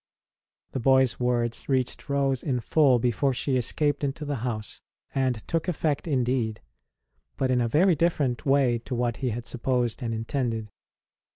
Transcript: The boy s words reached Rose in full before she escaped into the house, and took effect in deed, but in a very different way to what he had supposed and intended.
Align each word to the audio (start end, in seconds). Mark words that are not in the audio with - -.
The 0.71 0.79
boy 0.79 1.03
s 1.03 1.19
words 1.19 1.69
reached 1.69 2.09
Rose 2.09 2.41
in 2.41 2.59
full 2.59 2.97
before 2.97 3.35
she 3.35 3.55
escaped 3.55 4.03
into 4.03 4.25
the 4.25 4.37
house, 4.37 4.81
and 5.13 5.47
took 5.47 5.67
effect 5.67 6.07
in 6.07 6.23
deed, 6.23 6.59
but 7.37 7.51
in 7.51 7.61
a 7.61 7.67
very 7.69 7.93
different 7.93 8.43
way 8.43 8.79
to 8.79 8.95
what 8.95 9.17
he 9.17 9.29
had 9.29 9.45
supposed 9.45 10.01
and 10.01 10.11
intended. 10.11 10.69